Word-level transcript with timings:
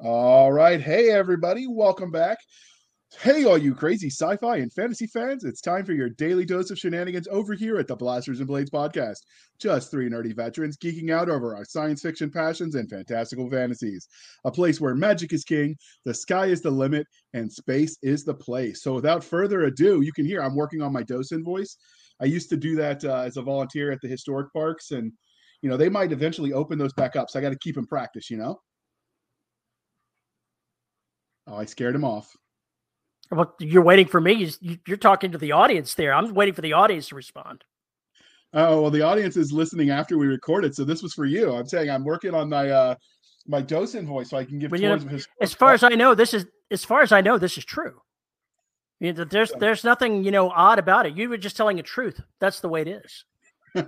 All 0.00 0.52
right. 0.52 0.80
Hey, 0.80 1.10
everybody. 1.10 1.66
Welcome 1.66 2.12
back. 2.12 2.38
Hey, 3.20 3.44
all 3.44 3.58
you 3.58 3.74
crazy 3.74 4.10
sci 4.10 4.36
fi 4.36 4.58
and 4.58 4.72
fantasy 4.72 5.08
fans. 5.08 5.42
It's 5.42 5.60
time 5.60 5.84
for 5.84 5.92
your 5.92 6.08
daily 6.10 6.44
dose 6.44 6.70
of 6.70 6.78
shenanigans 6.78 7.26
over 7.26 7.54
here 7.54 7.78
at 7.78 7.88
the 7.88 7.96
Blasters 7.96 8.38
and 8.38 8.46
Blades 8.46 8.70
podcast. 8.70 9.16
Just 9.58 9.90
three 9.90 10.08
nerdy 10.08 10.36
veterans 10.36 10.76
geeking 10.76 11.10
out 11.10 11.28
over 11.28 11.56
our 11.56 11.64
science 11.64 12.00
fiction 12.00 12.30
passions 12.30 12.76
and 12.76 12.88
fantastical 12.88 13.50
fantasies. 13.50 14.06
A 14.44 14.52
place 14.52 14.80
where 14.80 14.94
magic 14.94 15.32
is 15.32 15.42
king, 15.42 15.74
the 16.04 16.14
sky 16.14 16.46
is 16.46 16.62
the 16.62 16.70
limit, 16.70 17.04
and 17.34 17.52
space 17.52 17.98
is 18.00 18.22
the 18.22 18.34
place. 18.34 18.84
So, 18.84 18.94
without 18.94 19.24
further 19.24 19.62
ado, 19.62 20.02
you 20.02 20.12
can 20.12 20.26
hear 20.26 20.40
I'm 20.40 20.54
working 20.54 20.80
on 20.80 20.92
my 20.92 21.02
dose 21.02 21.32
invoice. 21.32 21.76
I 22.20 22.26
used 22.26 22.50
to 22.50 22.56
do 22.56 22.76
that 22.76 23.04
uh, 23.04 23.22
as 23.22 23.36
a 23.36 23.42
volunteer 23.42 23.90
at 23.90 23.98
the 24.00 24.06
historic 24.06 24.52
parks, 24.52 24.92
and 24.92 25.12
you 25.60 25.68
know 25.68 25.76
they 25.76 25.88
might 25.88 26.12
eventually 26.12 26.52
open 26.52 26.78
those 26.78 26.92
back 26.92 27.16
up. 27.16 27.30
So 27.30 27.40
I 27.40 27.42
got 27.42 27.50
to 27.50 27.58
keep 27.58 27.76
in 27.76 27.86
practice. 27.86 28.30
You 28.30 28.36
know. 28.36 28.60
Oh, 31.48 31.56
I 31.56 31.64
scared 31.64 31.94
him 31.94 32.04
off. 32.04 32.36
Well, 33.30 33.54
you're 33.58 33.82
waiting 33.82 34.06
for 34.06 34.20
me. 34.20 34.50
You're 34.86 34.96
talking 34.96 35.32
to 35.32 35.38
the 35.38 35.52
audience 35.52 35.94
there. 35.94 36.14
I'm 36.14 36.32
waiting 36.34 36.54
for 36.54 36.62
the 36.62 36.72
audience 36.72 37.08
to 37.08 37.14
respond. 37.14 37.64
Oh 38.54 38.82
well, 38.82 38.90
the 38.90 39.02
audience 39.02 39.36
is 39.36 39.52
listening 39.52 39.90
after 39.90 40.16
we 40.16 40.26
recorded, 40.26 40.74
so 40.74 40.84
this 40.84 41.02
was 41.02 41.12
for 41.12 41.26
you. 41.26 41.52
I'm 41.52 41.66
saying 41.66 41.90
I'm 41.90 42.04
working 42.04 42.34
on 42.34 42.48
my 42.48 42.70
uh 42.70 42.94
my 43.46 43.60
docent 43.60 44.08
voice 44.08 44.30
so 44.30 44.38
I 44.38 44.44
can 44.44 44.58
give. 44.58 44.70
But, 44.70 44.80
you 44.80 44.88
know, 44.88 45.18
as 45.42 45.52
far 45.52 45.74
as 45.74 45.82
I 45.82 45.90
know, 45.90 46.14
this 46.14 46.32
is 46.32 46.46
as 46.70 46.84
far 46.84 47.02
as 47.02 47.12
I 47.12 47.20
know, 47.20 47.36
this 47.36 47.58
is 47.58 47.64
true. 47.64 48.00
You 49.00 49.12
know, 49.12 49.24
there's 49.24 49.52
there's 49.58 49.84
nothing 49.84 50.24
you 50.24 50.30
know 50.30 50.48
odd 50.50 50.78
about 50.78 51.04
it. 51.04 51.16
You 51.16 51.28
were 51.28 51.36
just 51.36 51.56
telling 51.56 51.76
the 51.76 51.82
truth. 51.82 52.20
That's 52.40 52.60
the 52.60 52.68
way 52.70 52.82
it 52.82 52.88
is. 52.88 53.24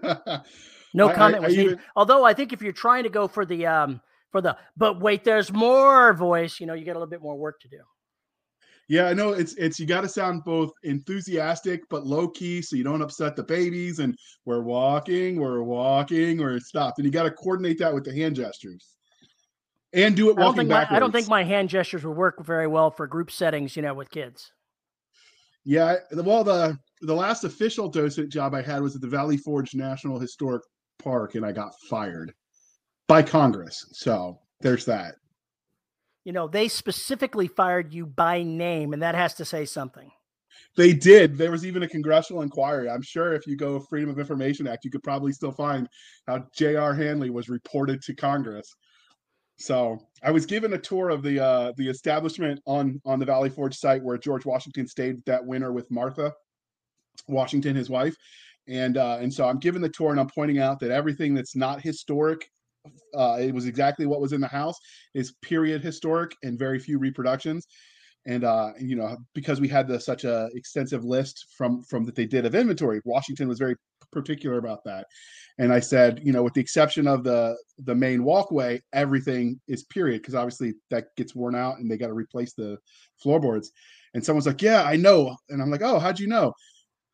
no 0.95 1.09
comment 1.09 1.37
I, 1.37 1.39
I, 1.39 1.41
was 1.41 1.57
needed. 1.57 1.73
Even... 1.73 1.81
Although 1.97 2.25
I 2.25 2.35
think 2.35 2.53
if 2.53 2.61
you're 2.61 2.73
trying 2.73 3.05
to 3.05 3.11
go 3.11 3.29
for 3.29 3.47
the 3.47 3.67
um 3.67 4.01
for 4.31 4.41
the 4.41 4.57
but 4.77 5.01
wait, 5.01 5.25
there's 5.25 5.53
more 5.53 6.13
voice, 6.13 6.61
you 6.61 6.67
know, 6.67 6.75
you 6.75 6.85
got 6.85 6.93
a 6.93 6.99
little 6.99 7.07
bit 7.07 7.23
more 7.23 7.37
work 7.37 7.61
to 7.61 7.69
do. 7.69 7.81
Yeah, 8.89 9.07
I 9.07 9.13
know 9.13 9.31
it's 9.31 9.55
it's 9.55 9.79
you 9.79 9.87
got 9.87 10.01
to 10.01 10.09
sound 10.09 10.43
both 10.45 10.73
enthusiastic 10.83 11.83
but 11.91 12.07
low 12.07 12.27
key, 12.27 12.61
so 12.61 12.75
you 12.75 12.83
don't 12.83 13.03
upset 13.03 13.37
the 13.37 13.43
babies. 13.45 14.01
And 14.01 14.17
we're 14.45 14.63
walking, 14.63 15.39
we're 15.39 15.63
walking, 15.63 16.39
we're 16.39 16.59
stopped, 16.59 16.99
and 16.99 17.05
you 17.05 17.13
got 17.13 17.23
to 17.23 17.31
coordinate 17.31 17.79
that 17.79 17.95
with 17.95 18.05
the 18.05 18.13
hand 18.13 18.35
gestures, 18.35 18.97
and 19.93 20.17
do 20.17 20.29
it 20.29 20.37
walking 20.37 20.41
I 20.41 20.43
don't 20.43 20.57
think 20.57 20.69
backwards. 20.71 20.91
My, 20.91 20.97
I 20.97 21.01
don't 21.01 21.13
think 21.13 21.29
my 21.29 21.45
hand 21.45 21.69
gestures 21.69 22.05
would 22.05 22.17
work 22.17 22.45
very 22.45 22.67
well 22.67 22.91
for 22.91 23.07
group 23.07 23.31
settings, 23.31 23.77
you 23.77 23.83
know, 23.83 23.95
with 23.95 24.11
kids. 24.11 24.51
Yeah, 25.65 25.97
well, 26.13 26.43
the 26.43 26.77
the 27.03 27.15
last 27.15 27.45
official 27.45 27.89
docent 27.89 28.33
job 28.33 28.55
I 28.55 28.63
had 28.63 28.83
was 28.83 28.97
at 28.97 29.03
the 29.03 29.07
Valley 29.07 29.37
Forge 29.37 29.73
National 29.73 30.19
Historic 30.19 30.63
Park, 30.99 31.37
and 31.37 31.47
I 31.47 31.53
got 31.53 31.73
fired 31.89 32.35
by 33.11 33.23
Congress. 33.23 33.87
So 33.93 34.39
there's 34.61 34.85
that 34.87 35.17
you 36.25 36.33
know, 36.33 36.49
they 36.49 36.69
specifically 36.69 37.49
fired 37.49 37.93
you 37.93 38.07
by 38.07 38.43
name, 38.43 38.93
and 38.93 39.03
that 39.03 39.15
has 39.15 39.35
to 39.35 39.45
say 39.45 39.65
something. 39.65 40.11
They 40.77 40.93
did. 40.93 41.37
There 41.37 41.51
was 41.51 41.67
even 41.67 41.83
a 41.83 41.89
congressional 41.89 42.43
inquiry. 42.43 42.89
I'm 42.89 43.03
sure 43.03 43.33
if 43.33 43.47
you 43.47 43.57
go 43.57 43.81
Freedom 43.81 44.11
of 44.11 44.19
Information 44.19 44.67
Act, 44.67 44.85
you 44.85 44.91
could 44.91 45.03
probably 45.03 45.33
still 45.33 45.53
find 45.53 45.89
how 46.27 46.47
J.R. 46.55 46.95
Handley 46.95 47.31
was 47.31 47.49
reported 47.49 48.03
to 48.03 48.15
Congress. 48.15 48.73
So 49.57 49.99
I 50.23 50.31
was 50.31 50.47
given 50.47 50.73
a 50.73 50.79
tour 50.79 51.11
of 51.11 51.23
the 51.23 51.43
uh, 51.43 51.73
the 51.77 51.89
establishment 51.89 52.61
on 52.67 53.01
on 53.05 53.19
the 53.19 53.27
Valley 53.27 53.51
Forge 53.51 53.77
site 53.77 54.03
where 54.03 54.17
George 54.17 54.45
Washington 54.47 54.87
stayed 54.87 55.25
that 55.27 55.45
winter 55.45 55.73
with 55.73 55.91
Martha 55.91 56.33
Washington, 57.29 57.77
his 57.77 57.91
wife, 57.91 58.15
and 58.69 58.97
uh, 58.97 59.19
and 59.21 59.33
so 59.33 59.47
I'm 59.49 59.59
given 59.59 59.83
the 59.83 59.89
tour 59.89 60.11
and 60.11 60.21
I'm 60.21 60.31
pointing 60.31 60.61
out 60.61 60.81
that 60.81 60.91
everything 60.91 61.35
that's 61.35 61.57
not 61.57 61.83
historic 61.83 62.49
uh, 63.15 63.39
it 63.41 63.55
was 63.55 63.67
exactly 63.67 64.07
what 64.07 64.21
was 64.21 64.33
in 64.33 64.41
the 64.41 64.49
house. 64.49 64.79
Is 65.15 65.33
period 65.43 65.83
historic 65.83 66.37
and 66.43 66.59
very 66.59 66.79
few 66.79 66.99
reproductions. 66.99 67.67
And 68.27 68.45
uh 68.45 68.73
you 68.79 68.97
know 68.97 69.17
because 69.35 69.61
we 69.61 69.69
had 69.69 69.89
the, 69.89 69.99
such 69.99 70.25
a 70.25 70.51
extensive 70.55 71.05
list 71.05 71.47
from 71.57 71.83
from 71.83 72.05
that 72.05 72.15
they 72.15 72.27
did 72.27 72.45
of 72.45 72.55
inventory 72.55 73.01
washington 73.07 73.49
was 73.49 73.59
very 73.59 73.75
particular 74.13 74.59
about 74.59 74.85
that. 74.85 75.07
And 75.59 75.73
i 75.73 75.81
said 75.81 76.21
you 76.23 76.33
know 76.33 76.43
with 76.43 76.53
the 76.53 76.61
exception 76.61 77.07
of 77.07 77.25
the 77.25 77.57
the 77.79 77.95
main 77.95 78.23
walkway 78.23 78.83
everything 78.93 79.59
is 79.69 79.85
period 79.85 80.21
because 80.21 80.35
obviously 80.35 80.75
that 80.91 81.07
gets 81.17 81.35
worn 81.35 81.55
out 81.55 81.79
and 81.79 81.91
they 81.91 81.97
got 81.97 82.09
to 82.09 82.13
replace 82.13 82.53
the 82.53 82.77
floorboards. 83.23 83.73
And 84.13 84.23
someone's 84.25 84.47
like 84.47 84.61
yeah 84.61 84.83
i 84.83 84.97
know. 84.97 85.35
And 85.49 85.63
i'm 85.63 85.71
like 85.71 85.83
oh 85.83 85.99
how'd 85.99 86.21
you 86.21 86.27
know? 86.27 86.53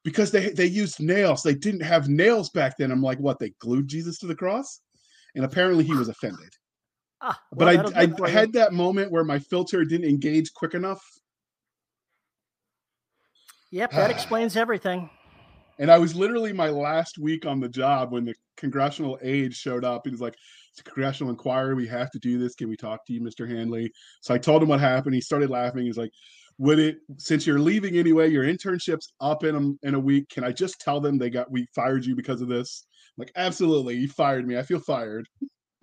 Because 0.02 0.32
they 0.32 0.50
they 0.50 0.66
used 0.66 1.00
nails. 1.00 1.42
They 1.42 1.54
didn't 1.54 1.82
have 1.82 2.08
nails 2.08 2.50
back 2.50 2.76
then. 2.78 2.90
I'm 2.90 3.02
like 3.02 3.20
what 3.20 3.38
they 3.38 3.52
glued 3.60 3.86
jesus 3.86 4.18
to 4.18 4.26
the 4.26 4.34
cross 4.34 4.80
and 5.36 5.44
apparently 5.44 5.84
he 5.84 5.94
was 5.94 6.08
offended. 6.08 6.48
Ah, 7.20 7.38
well, 7.52 7.84
but 7.84 7.96
I, 7.96 8.10
I 8.24 8.28
had 8.28 8.52
that 8.54 8.72
moment 8.72 9.12
where 9.12 9.24
my 9.24 9.38
filter 9.38 9.84
didn't 9.84 10.08
engage 10.08 10.52
quick 10.52 10.74
enough. 10.74 11.02
Yep, 13.70 13.92
that 13.92 14.10
explains 14.16 14.56
everything. 14.56 15.08
And 15.78 15.90
I 15.90 15.98
was 15.98 16.16
literally 16.16 16.54
my 16.54 16.70
last 16.70 17.18
week 17.18 17.44
on 17.44 17.60
the 17.60 17.68
job 17.68 18.12
when 18.12 18.24
the 18.24 18.34
congressional 18.56 19.18
aide 19.22 19.54
showed 19.54 19.84
up. 19.84 20.02
He 20.04 20.10
was 20.10 20.22
like, 20.22 20.34
It's 20.70 20.80
a 20.80 20.84
congressional 20.84 21.30
inquiry. 21.30 21.74
We 21.74 21.86
have 21.88 22.10
to 22.12 22.18
do 22.18 22.38
this. 22.38 22.54
Can 22.54 22.70
we 22.70 22.76
talk 22.76 23.06
to 23.06 23.12
you, 23.12 23.20
Mr. 23.20 23.48
Handley? 23.48 23.92
So 24.22 24.32
I 24.32 24.38
told 24.38 24.62
him 24.62 24.70
what 24.70 24.80
happened. 24.80 25.14
He 25.14 25.20
started 25.20 25.50
laughing. 25.50 25.84
He's 25.84 25.98
like, 25.98 26.12
Would 26.58 26.78
it, 26.78 26.98
since 27.18 27.46
you're 27.46 27.58
leaving 27.58 27.98
anyway, 27.98 28.30
your 28.30 28.44
internship's 28.44 29.12
up 29.20 29.44
in 29.44 29.54
a, 29.54 29.86
in 29.86 29.94
a 29.94 30.00
week, 30.00 30.30
can 30.30 30.44
I 30.44 30.52
just 30.52 30.80
tell 30.80 30.98
them 30.98 31.18
they 31.18 31.28
got, 31.28 31.50
we 31.50 31.66
fired 31.74 32.06
you 32.06 32.16
because 32.16 32.40
of 32.40 32.48
this? 32.48 32.86
Like, 33.18 33.32
absolutely, 33.36 33.96
you 33.96 34.08
fired 34.08 34.46
me. 34.46 34.58
I 34.58 34.62
feel 34.62 34.80
fired. 34.80 35.28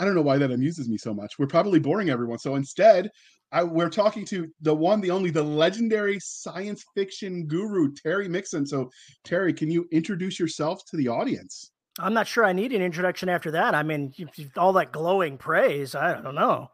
I 0.00 0.04
don't 0.04 0.14
know 0.14 0.22
why 0.22 0.38
that 0.38 0.50
amuses 0.50 0.88
me 0.88 0.96
so 0.96 1.12
much. 1.12 1.38
We're 1.38 1.46
probably 1.46 1.78
boring 1.78 2.08
everyone. 2.08 2.38
So 2.38 2.54
instead, 2.54 3.10
I, 3.52 3.64
we're 3.64 3.90
talking 3.90 4.24
to 4.26 4.48
the 4.62 4.74
one, 4.74 5.00
the 5.00 5.10
only, 5.10 5.30
the 5.30 5.42
legendary 5.42 6.18
science 6.20 6.84
fiction 6.94 7.46
guru, 7.46 7.92
Terry 7.92 8.28
Mixon. 8.28 8.64
So, 8.64 8.90
Terry, 9.24 9.52
can 9.52 9.70
you 9.70 9.86
introduce 9.92 10.38
yourself 10.38 10.84
to 10.86 10.96
the 10.96 11.08
audience? 11.08 11.72
I'm 11.98 12.14
not 12.14 12.26
sure 12.26 12.44
I 12.44 12.52
need 12.52 12.72
an 12.72 12.80
introduction 12.80 13.28
after 13.28 13.50
that. 13.50 13.74
I 13.74 13.82
mean, 13.82 14.14
all 14.56 14.72
that 14.74 14.92
glowing 14.92 15.36
praise. 15.36 15.94
I 15.94 16.20
don't 16.20 16.36
know. 16.36 16.70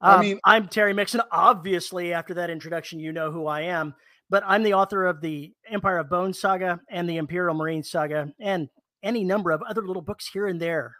Um, 0.00 0.18
I 0.18 0.22
mean, 0.22 0.40
I'm 0.44 0.68
Terry 0.68 0.94
Mixon. 0.94 1.20
Obviously, 1.32 2.12
after 2.12 2.34
that 2.34 2.50
introduction, 2.50 3.00
you 3.00 3.12
know 3.12 3.30
who 3.30 3.46
I 3.46 3.62
am 3.62 3.94
but 4.30 4.42
I'm 4.46 4.62
the 4.62 4.74
author 4.74 5.06
of 5.06 5.20
the 5.20 5.52
Empire 5.70 5.98
of 5.98 6.10
Bones 6.10 6.40
saga 6.40 6.80
and 6.90 7.08
the 7.08 7.18
Imperial 7.18 7.54
Marine 7.54 7.82
saga 7.82 8.28
and 8.40 8.68
any 9.02 9.24
number 9.24 9.50
of 9.50 9.62
other 9.62 9.82
little 9.86 10.02
books 10.02 10.28
here 10.32 10.46
and 10.46 10.60
there. 10.60 10.94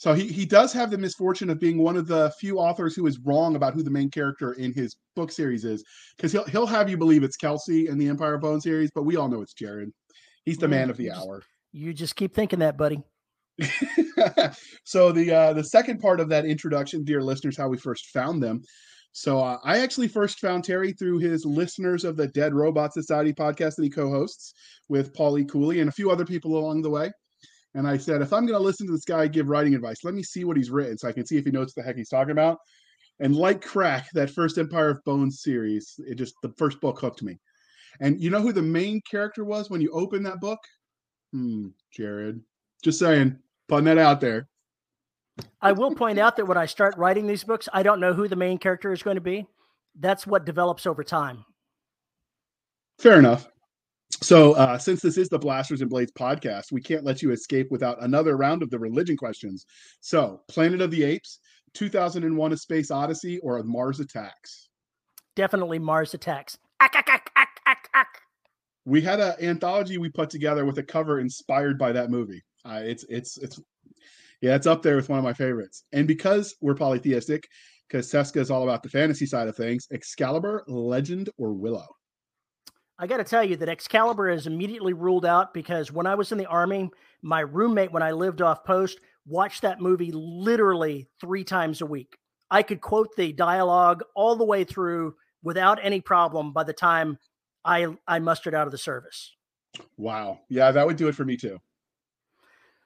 So 0.00 0.14
he, 0.14 0.28
he 0.28 0.46
does 0.46 0.72
have 0.72 0.90
the 0.90 0.96
misfortune 0.96 1.50
of 1.50 1.60
being 1.60 1.76
one 1.76 1.94
of 1.94 2.06
the 2.06 2.32
few 2.40 2.58
authors 2.58 2.96
who 2.96 3.06
is 3.06 3.18
wrong 3.18 3.54
about 3.54 3.74
who 3.74 3.82
the 3.82 3.90
main 3.90 4.10
character 4.10 4.54
in 4.54 4.72
his 4.72 4.96
book 5.14 5.30
series 5.30 5.66
is, 5.66 5.84
because 6.16 6.32
he'll 6.32 6.44
he'll 6.44 6.66
have 6.66 6.88
you 6.88 6.96
believe 6.96 7.22
it's 7.22 7.36
Kelsey 7.36 7.88
in 7.88 7.98
the 7.98 8.08
Empire 8.08 8.36
of 8.36 8.40
Bone 8.40 8.62
series, 8.62 8.90
but 8.94 9.02
we 9.02 9.16
all 9.16 9.28
know 9.28 9.42
it's 9.42 9.52
Jared. 9.52 9.90
He's 10.46 10.56
the 10.56 10.68
man 10.68 10.88
of 10.88 10.96
the 10.96 11.04
you 11.04 11.12
hour. 11.12 11.40
Just, 11.40 11.48
you 11.72 11.92
just 11.92 12.16
keep 12.16 12.34
thinking 12.34 12.60
that, 12.60 12.78
buddy. 12.78 13.02
so 14.84 15.12
the 15.12 15.30
uh, 15.30 15.52
the 15.52 15.64
second 15.64 16.00
part 16.00 16.18
of 16.18 16.30
that 16.30 16.46
introduction, 16.46 17.04
dear 17.04 17.22
listeners, 17.22 17.58
how 17.58 17.68
we 17.68 17.76
first 17.76 18.06
found 18.06 18.42
them, 18.42 18.62
so 19.12 19.40
uh, 19.40 19.58
I 19.64 19.78
actually 19.78 20.08
first 20.08 20.38
found 20.38 20.64
Terry 20.64 20.92
through 20.92 21.18
his 21.18 21.44
listeners 21.44 22.04
of 22.04 22.16
the 22.16 22.28
Dead 22.28 22.54
Robot 22.54 22.92
Society 22.92 23.32
podcast 23.32 23.76
that 23.76 23.82
he 23.82 23.90
co-hosts 23.90 24.54
with 24.88 25.14
Paulie 25.14 25.48
Cooley 25.48 25.80
and 25.80 25.88
a 25.88 25.92
few 25.92 26.10
other 26.10 26.24
people 26.24 26.56
along 26.56 26.82
the 26.82 26.90
way. 26.90 27.10
And 27.74 27.86
I 27.86 27.96
said, 27.96 28.22
if 28.22 28.32
I'm 28.32 28.46
going 28.46 28.58
to 28.58 28.64
listen 28.64 28.86
to 28.86 28.92
this 28.92 29.04
guy 29.04 29.28
give 29.28 29.48
writing 29.48 29.74
advice, 29.74 30.04
let 30.04 30.14
me 30.14 30.22
see 30.22 30.44
what 30.44 30.56
he's 30.56 30.70
written 30.70 30.98
so 30.98 31.08
I 31.08 31.12
can 31.12 31.26
see 31.26 31.36
if 31.36 31.44
he 31.44 31.50
knows 31.50 31.68
what 31.68 31.76
the 31.76 31.82
heck 31.82 31.96
he's 31.96 32.08
talking 32.08 32.32
about. 32.32 32.58
And 33.20 33.36
like 33.36 33.62
crack, 33.62 34.08
that 34.14 34.30
first 34.30 34.58
Empire 34.58 34.90
of 34.90 35.04
Bones 35.04 35.42
series, 35.42 35.94
it 35.98 36.16
just 36.16 36.34
the 36.42 36.52
first 36.56 36.80
book 36.80 37.00
hooked 37.00 37.22
me. 37.22 37.38
And 38.00 38.20
you 38.20 38.30
know 38.30 38.40
who 38.40 38.52
the 38.52 38.62
main 38.62 39.00
character 39.08 39.44
was 39.44 39.70
when 39.70 39.80
you 39.80 39.90
open 39.92 40.22
that 40.22 40.40
book? 40.40 40.58
Hmm, 41.32 41.68
Jared. 41.92 42.40
Just 42.82 42.98
saying, 42.98 43.38
putting 43.68 43.84
that 43.84 43.98
out 43.98 44.20
there. 44.20 44.48
I 45.62 45.72
will 45.72 45.94
point 45.94 46.18
out 46.18 46.36
that 46.36 46.46
when 46.46 46.58
I 46.58 46.66
start 46.66 46.96
writing 46.96 47.26
these 47.26 47.44
books, 47.44 47.68
I 47.72 47.82
don't 47.82 48.00
know 48.00 48.12
who 48.12 48.28
the 48.28 48.36
main 48.36 48.58
character 48.58 48.92
is 48.92 49.02
going 49.02 49.16
to 49.16 49.20
be. 49.20 49.46
That's 49.98 50.26
what 50.26 50.44
develops 50.44 50.86
over 50.86 51.04
time. 51.04 51.44
Fair 52.98 53.18
enough. 53.18 53.48
So, 54.22 54.52
uh, 54.52 54.76
since 54.76 55.00
this 55.00 55.16
is 55.16 55.28
the 55.28 55.38
Blasters 55.38 55.80
and 55.80 55.88
Blades 55.88 56.12
podcast, 56.12 56.72
we 56.72 56.82
can't 56.82 57.04
let 57.04 57.22
you 57.22 57.30
escape 57.30 57.70
without 57.70 58.02
another 58.02 58.36
round 58.36 58.62
of 58.62 58.70
the 58.70 58.78
religion 58.78 59.16
questions. 59.16 59.64
So, 60.00 60.42
Planet 60.48 60.82
of 60.82 60.90
the 60.90 61.04
Apes, 61.04 61.38
2001 61.74 62.52
A 62.52 62.56
Space 62.56 62.90
Odyssey, 62.90 63.38
or 63.38 63.62
Mars 63.62 64.00
Attacks? 64.00 64.68
Definitely 65.36 65.78
Mars 65.78 66.12
Attacks. 66.12 66.58
We 68.84 69.00
had 69.00 69.20
an 69.20 69.34
anthology 69.40 69.98
we 69.98 70.10
put 70.10 70.28
together 70.28 70.64
with 70.66 70.78
a 70.78 70.82
cover 70.82 71.20
inspired 71.20 71.78
by 71.78 71.92
that 71.92 72.10
movie. 72.10 72.42
Uh, 72.64 72.80
it's 72.82 73.04
it's 73.08 73.38
it's 73.38 73.60
yeah, 74.40 74.54
it's 74.54 74.66
up 74.66 74.82
there 74.82 74.96
with 74.96 75.08
one 75.08 75.18
of 75.18 75.24
my 75.24 75.32
favorites. 75.32 75.84
And 75.92 76.06
because 76.06 76.54
we're 76.60 76.74
polytheistic, 76.74 77.48
because 77.88 78.10
Cisca 78.10 78.40
is 78.40 78.50
all 78.50 78.62
about 78.62 78.82
the 78.82 78.88
fantasy 78.88 79.26
side 79.26 79.48
of 79.48 79.56
things, 79.56 79.86
Excalibur, 79.92 80.64
Legend, 80.66 81.28
or 81.38 81.52
Willow? 81.52 81.86
I 82.98 83.06
got 83.06 83.16
to 83.16 83.24
tell 83.24 83.42
you 83.42 83.56
that 83.56 83.68
Excalibur 83.68 84.28
is 84.28 84.46
immediately 84.46 84.92
ruled 84.92 85.24
out 85.24 85.54
because 85.54 85.90
when 85.90 86.06
I 86.06 86.14
was 86.14 86.32
in 86.32 86.38
the 86.38 86.46
army, 86.46 86.90
my 87.22 87.40
roommate, 87.40 87.92
when 87.92 88.02
I 88.02 88.12
lived 88.12 88.42
off 88.42 88.64
post, 88.64 89.00
watched 89.26 89.62
that 89.62 89.80
movie 89.80 90.12
literally 90.12 91.08
three 91.20 91.44
times 91.44 91.80
a 91.80 91.86
week. 91.86 92.16
I 92.50 92.62
could 92.62 92.80
quote 92.80 93.16
the 93.16 93.32
dialogue 93.32 94.02
all 94.14 94.36
the 94.36 94.44
way 94.44 94.64
through 94.64 95.14
without 95.42 95.78
any 95.82 96.00
problem 96.00 96.52
by 96.52 96.64
the 96.64 96.72
time 96.72 97.18
I 97.64 97.86
I 98.06 98.18
mustered 98.18 98.54
out 98.54 98.66
of 98.66 98.72
the 98.72 98.78
service. 98.78 99.34
Wow. 99.96 100.40
Yeah, 100.48 100.70
that 100.70 100.86
would 100.86 100.96
do 100.96 101.08
it 101.08 101.14
for 101.14 101.24
me 101.24 101.36
too. 101.36 101.58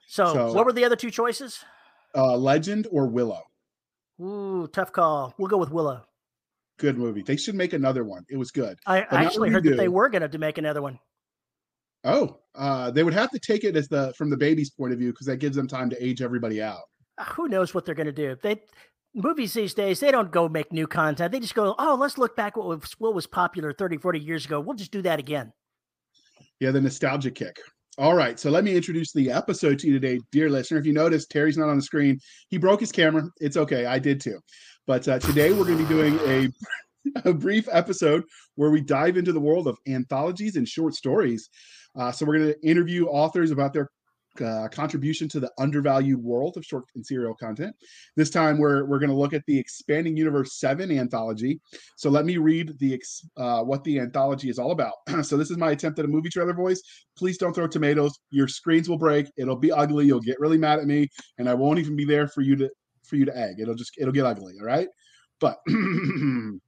So, 0.08 0.32
so 0.32 0.52
what 0.52 0.66
were 0.66 0.72
the 0.72 0.84
other 0.84 0.96
two 0.96 1.10
choices? 1.10 1.64
Uh, 2.14 2.36
Legend 2.36 2.86
or 2.90 3.06
Willow. 3.06 3.42
Ooh, 4.20 4.68
tough 4.72 4.92
call. 4.92 5.34
We'll 5.38 5.48
go 5.48 5.58
with 5.58 5.70
Willow. 5.70 6.04
Good 6.78 6.98
movie. 6.98 7.22
They 7.22 7.36
should 7.36 7.54
make 7.54 7.72
another 7.72 8.04
one. 8.04 8.24
It 8.28 8.36
was 8.36 8.50
good. 8.50 8.78
I, 8.86 9.02
I 9.02 9.24
actually 9.24 9.50
heard 9.50 9.64
do, 9.64 9.70
that 9.70 9.76
they 9.76 9.88
were 9.88 10.08
going 10.08 10.28
to 10.28 10.38
make 10.38 10.58
another 10.58 10.82
one. 10.82 10.98
Oh, 12.04 12.38
uh, 12.54 12.90
they 12.90 13.02
would 13.02 13.14
have 13.14 13.30
to 13.30 13.38
take 13.38 13.64
it 13.64 13.76
as 13.76 13.88
the 13.88 14.12
from 14.16 14.28
the 14.28 14.36
baby's 14.36 14.70
point 14.70 14.92
of 14.92 14.98
view 14.98 15.10
because 15.12 15.26
that 15.26 15.38
gives 15.38 15.56
them 15.56 15.66
time 15.66 15.88
to 15.90 16.04
age 16.04 16.20
everybody 16.20 16.62
out. 16.62 16.82
Uh, 17.16 17.24
who 17.24 17.48
knows 17.48 17.74
what 17.74 17.86
they're 17.86 17.94
going 17.94 18.06
to 18.06 18.12
do? 18.12 18.36
They 18.42 18.60
movies 19.14 19.54
these 19.54 19.74
days 19.74 20.00
they 20.00 20.10
don't 20.10 20.30
go 20.30 20.48
make 20.48 20.72
new 20.72 20.86
content. 20.86 21.32
They 21.32 21.40
just 21.40 21.54
go, 21.54 21.74
oh, 21.78 21.94
let's 21.94 22.18
look 22.18 22.36
back 22.36 22.56
what 22.56 22.66
was 22.66 22.92
what 22.98 23.14
was 23.14 23.26
popular 23.26 23.72
30, 23.72 23.98
40 23.98 24.18
years 24.18 24.44
ago. 24.44 24.60
We'll 24.60 24.76
just 24.76 24.92
do 24.92 25.02
that 25.02 25.18
again. 25.18 25.52
Yeah, 26.60 26.72
the 26.72 26.80
nostalgia 26.80 27.30
kick. 27.30 27.58
All 27.96 28.16
right, 28.16 28.40
so 28.40 28.50
let 28.50 28.64
me 28.64 28.74
introduce 28.74 29.12
the 29.12 29.30
episode 29.30 29.78
to 29.78 29.86
you 29.86 29.92
today, 29.92 30.18
dear 30.32 30.50
listener. 30.50 30.78
If 30.78 30.86
you 30.86 30.92
notice, 30.92 31.26
Terry's 31.26 31.56
not 31.56 31.68
on 31.68 31.76
the 31.76 31.82
screen. 31.82 32.18
He 32.48 32.58
broke 32.58 32.80
his 32.80 32.90
camera. 32.90 33.22
It's 33.38 33.56
okay. 33.56 33.86
I 33.86 34.00
did 34.00 34.20
too. 34.20 34.40
But 34.84 35.06
uh, 35.06 35.20
today 35.20 35.52
we're 35.52 35.64
going 35.64 35.78
to 35.78 35.84
be 35.84 35.88
doing 35.88 36.18
a 36.26 36.48
a 37.28 37.32
brief 37.32 37.68
episode 37.70 38.24
where 38.56 38.70
we 38.70 38.80
dive 38.80 39.16
into 39.16 39.32
the 39.32 39.38
world 39.38 39.68
of 39.68 39.78
anthologies 39.86 40.56
and 40.56 40.66
short 40.66 40.94
stories. 40.94 41.48
Uh, 41.94 42.10
so 42.10 42.26
we're 42.26 42.38
going 42.38 42.52
to 42.52 42.68
interview 42.68 43.06
authors 43.06 43.52
about 43.52 43.72
their 43.72 43.88
uh, 44.40 44.68
contribution 44.68 45.28
to 45.28 45.40
the 45.40 45.50
undervalued 45.58 46.22
world 46.22 46.56
of 46.56 46.64
short 46.64 46.84
and 46.94 47.04
serial 47.04 47.34
content. 47.34 47.74
This 48.16 48.30
time, 48.30 48.58
we're 48.58 48.84
we're 48.84 48.98
going 48.98 49.10
to 49.10 49.16
look 49.16 49.32
at 49.32 49.44
the 49.46 49.58
Expanding 49.58 50.16
Universe 50.16 50.58
Seven 50.58 50.90
anthology. 50.90 51.60
So 51.96 52.10
let 52.10 52.24
me 52.24 52.36
read 52.36 52.78
the 52.78 53.00
uh, 53.36 53.62
what 53.62 53.84
the 53.84 53.98
anthology 54.00 54.50
is 54.50 54.58
all 54.58 54.72
about. 54.72 54.94
so 55.22 55.36
this 55.36 55.50
is 55.50 55.56
my 55.56 55.72
attempt 55.72 55.98
at 55.98 56.04
a 56.04 56.08
movie 56.08 56.30
trailer 56.30 56.54
voice. 56.54 56.82
Please 57.16 57.38
don't 57.38 57.54
throw 57.54 57.66
tomatoes. 57.66 58.18
Your 58.30 58.48
screens 58.48 58.88
will 58.88 58.98
break. 58.98 59.26
It'll 59.36 59.56
be 59.56 59.72
ugly. 59.72 60.06
You'll 60.06 60.20
get 60.20 60.40
really 60.40 60.58
mad 60.58 60.78
at 60.78 60.86
me, 60.86 61.08
and 61.38 61.48
I 61.48 61.54
won't 61.54 61.78
even 61.78 61.96
be 61.96 62.04
there 62.04 62.28
for 62.28 62.42
you 62.42 62.56
to 62.56 62.70
for 63.04 63.16
you 63.16 63.24
to 63.24 63.36
egg. 63.36 63.60
It'll 63.60 63.74
just 63.74 63.92
it'll 63.98 64.12
get 64.12 64.26
ugly. 64.26 64.54
All 64.60 64.66
right, 64.66 64.88
but 65.40 65.58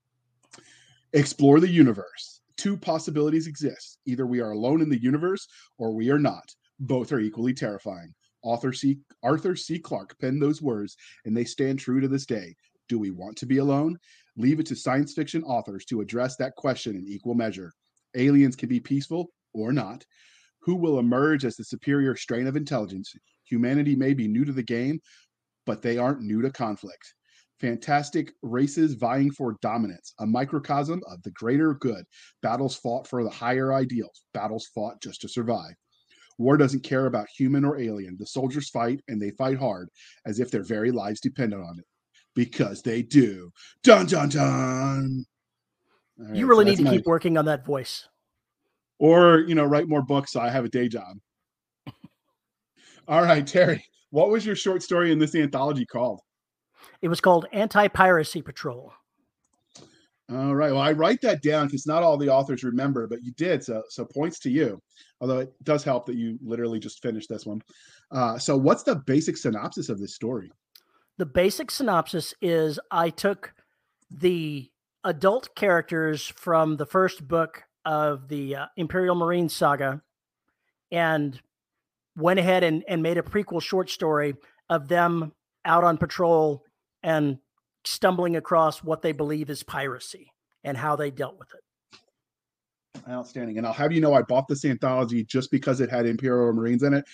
explore 1.12 1.60
the 1.60 1.68
universe. 1.68 2.40
Two 2.56 2.76
possibilities 2.76 3.46
exist. 3.46 3.98
Either 4.06 4.26
we 4.26 4.40
are 4.40 4.52
alone 4.52 4.80
in 4.80 4.88
the 4.88 5.00
universe 5.00 5.46
or 5.78 5.92
we 5.92 6.10
are 6.10 6.18
not 6.18 6.54
both 6.78 7.12
are 7.12 7.20
equally 7.20 7.54
terrifying. 7.54 8.14
Arthur 8.44 8.72
C. 8.72 8.98
Arthur 9.22 9.56
C. 9.56 9.78
Clarke 9.78 10.16
penned 10.20 10.40
those 10.40 10.62
words, 10.62 10.96
and 11.24 11.36
they 11.36 11.44
stand 11.44 11.78
true 11.78 12.00
to 12.00 12.08
this 12.08 12.26
day. 12.26 12.54
Do 12.88 12.98
we 12.98 13.10
want 13.10 13.36
to 13.38 13.46
be 13.46 13.58
alone? 13.58 13.98
Leave 14.36 14.60
it 14.60 14.66
to 14.66 14.76
science 14.76 15.12
fiction 15.14 15.42
authors 15.42 15.84
to 15.86 16.00
address 16.00 16.36
that 16.36 16.54
question 16.56 16.94
in 16.96 17.06
equal 17.08 17.34
measure. 17.34 17.72
Aliens 18.14 18.54
can 18.54 18.68
be 18.68 18.80
peaceful 18.80 19.30
or 19.52 19.72
not. 19.72 20.04
Who 20.60 20.76
will 20.76 20.98
emerge 20.98 21.44
as 21.44 21.56
the 21.56 21.64
superior 21.64 22.16
strain 22.16 22.46
of 22.46 22.56
intelligence? 22.56 23.14
Humanity 23.44 23.96
may 23.96 24.14
be 24.14 24.28
new 24.28 24.44
to 24.44 24.52
the 24.52 24.62
game, 24.62 25.00
but 25.64 25.82
they 25.82 25.98
aren't 25.98 26.22
new 26.22 26.42
to 26.42 26.50
conflict. 26.50 27.14
Fantastic 27.60 28.32
races 28.42 28.94
vying 28.94 29.30
for 29.30 29.56
dominance, 29.62 30.12
a 30.20 30.26
microcosm 30.26 31.00
of 31.08 31.22
the 31.22 31.30
greater 31.30 31.74
good. 31.74 32.04
Battles 32.42 32.76
fought 32.76 33.06
for 33.06 33.24
the 33.24 33.30
higher 33.30 33.72
ideals, 33.72 34.22
battles 34.34 34.66
fought 34.74 35.00
just 35.00 35.22
to 35.22 35.28
survive. 35.28 35.74
War 36.38 36.56
doesn't 36.56 36.82
care 36.82 37.06
about 37.06 37.28
human 37.28 37.64
or 37.64 37.78
alien. 37.78 38.16
The 38.18 38.26
soldiers 38.26 38.68
fight 38.68 39.00
and 39.08 39.20
they 39.20 39.30
fight 39.30 39.58
hard 39.58 39.88
as 40.26 40.40
if 40.40 40.50
their 40.50 40.62
very 40.62 40.90
lives 40.90 41.20
depended 41.20 41.60
on 41.60 41.78
it. 41.78 41.84
Because 42.34 42.82
they 42.82 43.02
do. 43.02 43.50
Dun 43.82 44.06
dun 44.06 44.28
dun. 44.28 45.24
Right, 46.18 46.36
you 46.36 46.46
really 46.46 46.66
so 46.66 46.70
need 46.70 46.76
to 46.78 46.84
my... 46.84 46.90
keep 46.90 47.06
working 47.06 47.38
on 47.38 47.46
that 47.46 47.64
voice. 47.64 48.08
Or, 48.98 49.40
you 49.40 49.54
know, 49.54 49.64
write 49.64 49.88
more 49.88 50.02
books 50.02 50.32
so 50.32 50.40
I 50.40 50.50
have 50.50 50.64
a 50.64 50.68
day 50.68 50.88
job. 50.88 51.16
All 53.08 53.22
right, 53.22 53.46
Terry, 53.46 53.84
what 54.10 54.30
was 54.30 54.44
your 54.44 54.56
short 54.56 54.82
story 54.82 55.12
in 55.12 55.18
this 55.18 55.34
anthology 55.34 55.86
called? 55.86 56.20
It 57.02 57.08
was 57.08 57.20
called 57.20 57.46
Anti 57.52 57.88
Piracy 57.88 58.42
Patrol. 58.42 58.92
All 60.28 60.56
right. 60.56 60.72
Well, 60.72 60.80
I 60.80 60.92
write 60.92 61.20
that 61.20 61.42
down 61.42 61.66
because 61.66 61.86
not 61.86 62.02
all 62.02 62.16
the 62.16 62.28
authors 62.28 62.64
remember, 62.64 63.06
but 63.06 63.22
you 63.22 63.32
did. 63.32 63.62
So, 63.62 63.82
so 63.88 64.04
points 64.04 64.40
to 64.40 64.50
you. 64.50 64.82
Although 65.20 65.40
it 65.40 65.52
does 65.62 65.84
help 65.84 66.04
that 66.06 66.16
you 66.16 66.38
literally 66.42 66.80
just 66.80 67.00
finished 67.00 67.28
this 67.28 67.46
one. 67.46 67.62
Uh, 68.10 68.36
so, 68.36 68.56
what's 68.56 68.82
the 68.82 68.96
basic 68.96 69.36
synopsis 69.36 69.88
of 69.88 70.00
this 70.00 70.14
story? 70.14 70.50
The 71.18 71.26
basic 71.26 71.70
synopsis 71.70 72.34
is 72.42 72.80
I 72.90 73.10
took 73.10 73.54
the 74.10 74.68
adult 75.04 75.54
characters 75.54 76.26
from 76.26 76.76
the 76.76 76.86
first 76.86 77.26
book 77.26 77.62
of 77.84 78.28
the 78.28 78.56
uh, 78.56 78.66
Imperial 78.76 79.14
Marine 79.14 79.48
saga 79.48 80.02
and 80.90 81.40
went 82.16 82.40
ahead 82.40 82.64
and, 82.64 82.84
and 82.88 83.02
made 83.02 83.16
a 83.16 83.22
prequel 83.22 83.62
short 83.62 83.90
story 83.90 84.34
of 84.68 84.88
them 84.88 85.32
out 85.64 85.84
on 85.84 85.96
patrol 85.96 86.64
and 87.02 87.38
stumbling 87.86 88.36
across 88.36 88.82
what 88.82 89.02
they 89.02 89.12
believe 89.12 89.50
is 89.50 89.62
piracy 89.62 90.32
and 90.64 90.76
how 90.76 90.96
they 90.96 91.10
dealt 91.10 91.38
with 91.38 91.48
it. 91.54 93.00
Outstanding. 93.08 93.58
And 93.58 93.66
I'll 93.66 93.72
have 93.72 93.92
you 93.92 94.00
know, 94.00 94.14
I 94.14 94.22
bought 94.22 94.48
this 94.48 94.64
anthology 94.64 95.24
just 95.24 95.50
because 95.50 95.80
it 95.80 95.90
had 95.90 96.06
Imperial 96.06 96.52
Marines 96.52 96.82
in 96.82 96.94
it. 96.94 97.04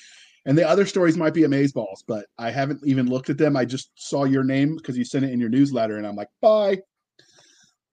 And 0.44 0.58
the 0.58 0.68
other 0.68 0.86
stories 0.86 1.16
might 1.16 1.34
be 1.34 1.42
amazeballs, 1.42 2.02
but 2.06 2.26
I 2.38 2.50
haven't 2.50 2.80
even 2.84 3.08
looked 3.08 3.30
at 3.30 3.38
them. 3.38 3.56
I 3.56 3.64
just 3.64 3.90
saw 3.94 4.24
your 4.24 4.42
name 4.42 4.76
because 4.76 4.98
you 4.98 5.04
sent 5.04 5.24
it 5.24 5.30
in 5.30 5.38
your 5.38 5.48
newsletter, 5.48 5.98
and 5.98 6.06
I'm 6.06 6.16
like, 6.16 6.28
bye. 6.40 6.78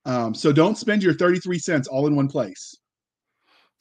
Um, 0.06 0.34
so 0.34 0.52
don't 0.52 0.76
spend 0.76 1.04
your 1.04 1.14
33 1.14 1.60
cents 1.60 1.88
all 1.88 2.08
in 2.08 2.16
one 2.16 2.28
place. 2.28 2.76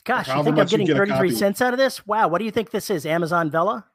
Gosh, 0.05 0.29
you 0.29 0.45
think 0.45 0.59
I'm 0.59 0.67
getting 0.67 0.87
33 0.87 1.31
cents 1.33 1.63
out 1.63 1.73
of 1.73 1.79
this? 1.79 2.07
Wow. 2.07 2.29
What 2.29 2.39
do 2.39 2.45
you 2.45 2.51
think 2.51 2.71
this 2.71 2.91
is? 2.91 3.07
Amazon 3.07 3.51
Vella? 3.51 3.87